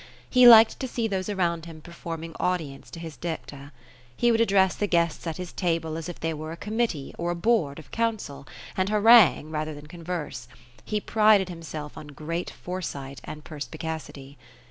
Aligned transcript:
He 0.31 0.47
liked 0.47 0.79
to 0.79 0.87
see 0.87 1.07
those 1.07 1.29
around 1.29 1.67
him 1.67 1.79
performing 1.79 2.35
audience 2.39 2.89
to 2.89 2.99
his 2.99 3.15
dicta. 3.17 3.71
He 4.17 4.31
would 4.31 4.41
address 4.41 4.73
the 4.73 4.87
guests 4.87 5.27
at 5.27 5.37
his 5.37 5.53
table, 5.53 5.95
as 5.95 6.09
if 6.09 6.19
they 6.19 6.33
were 6.33 6.51
a 6.51 6.57
committee, 6.57 7.13
or 7.19 7.29
a 7.29 7.35
board 7.35 7.77
of 7.77 7.91
council; 7.91 8.47
and 8.75 8.89
harangue, 8.89 9.51
rather 9.51 9.75
than 9.75 9.85
converse. 9.85 10.47
He 10.83 10.99
prided 10.99 11.49
himself 11.49 11.99
on 11.99 12.07
great 12.07 12.49
foresight 12.49 13.21
and 13.25 13.43
perspicacity. 13.43 14.39